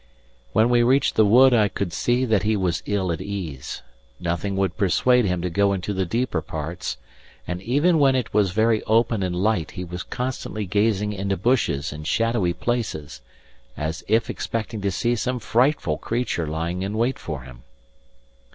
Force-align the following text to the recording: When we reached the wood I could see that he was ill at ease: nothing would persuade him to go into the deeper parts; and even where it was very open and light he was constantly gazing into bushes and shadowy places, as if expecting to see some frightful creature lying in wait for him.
When 0.51 0.69
we 0.69 0.81
reached 0.81 1.13
the 1.13 1.27
wood 1.27 1.53
I 1.53 1.67
could 1.67 1.93
see 1.93 2.25
that 2.25 2.41
he 2.41 2.55
was 2.57 2.81
ill 2.87 3.11
at 3.11 3.21
ease: 3.21 3.83
nothing 4.19 4.55
would 4.55 4.75
persuade 4.75 5.25
him 5.25 5.43
to 5.43 5.49
go 5.51 5.73
into 5.73 5.93
the 5.93 6.07
deeper 6.07 6.41
parts; 6.41 6.97
and 7.45 7.61
even 7.61 7.99
where 7.99 8.15
it 8.15 8.33
was 8.33 8.49
very 8.49 8.81
open 8.85 9.21
and 9.21 9.35
light 9.35 9.69
he 9.77 9.83
was 9.83 10.01
constantly 10.01 10.65
gazing 10.65 11.13
into 11.13 11.37
bushes 11.37 11.93
and 11.93 12.07
shadowy 12.07 12.53
places, 12.53 13.21
as 13.77 14.03
if 14.07 14.27
expecting 14.27 14.81
to 14.81 14.89
see 14.89 15.15
some 15.15 15.37
frightful 15.37 15.99
creature 15.99 16.47
lying 16.47 16.81
in 16.81 16.97
wait 16.97 17.19
for 17.19 17.41
him. 17.43 17.61